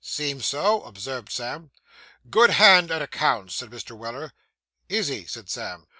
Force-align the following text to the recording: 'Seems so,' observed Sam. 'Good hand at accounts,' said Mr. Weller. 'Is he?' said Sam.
'Seems 0.03 0.47
so,' 0.47 0.81
observed 0.81 1.31
Sam. 1.31 1.69
'Good 2.27 2.49
hand 2.49 2.89
at 2.89 3.03
accounts,' 3.03 3.53
said 3.53 3.69
Mr. 3.69 3.95
Weller. 3.95 4.33
'Is 4.89 5.09
he?' 5.09 5.25
said 5.27 5.47
Sam. 5.47 5.85